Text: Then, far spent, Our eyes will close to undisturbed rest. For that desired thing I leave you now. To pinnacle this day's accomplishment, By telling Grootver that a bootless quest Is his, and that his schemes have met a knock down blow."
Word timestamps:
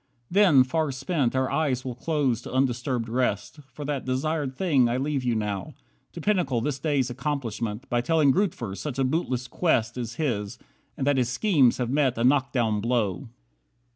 Then, 0.31 0.63
far 0.63 0.91
spent, 0.91 1.35
Our 1.35 1.51
eyes 1.51 1.85
will 1.85 1.93
close 1.93 2.41
to 2.41 2.51
undisturbed 2.51 3.07
rest. 3.07 3.59
For 3.71 3.85
that 3.85 4.03
desired 4.03 4.55
thing 4.55 4.89
I 4.89 4.97
leave 4.97 5.23
you 5.23 5.35
now. 5.35 5.75
To 6.13 6.19
pinnacle 6.21 6.59
this 6.59 6.79
day's 6.79 7.11
accomplishment, 7.11 7.87
By 7.87 8.01
telling 8.01 8.31
Grootver 8.33 8.73
that 8.83 8.97
a 8.97 9.03
bootless 9.03 9.47
quest 9.47 9.99
Is 9.99 10.15
his, 10.15 10.57
and 10.97 11.05
that 11.05 11.17
his 11.17 11.29
schemes 11.29 11.77
have 11.77 11.91
met 11.91 12.17
a 12.17 12.23
knock 12.23 12.51
down 12.51 12.81
blow." 12.81 13.29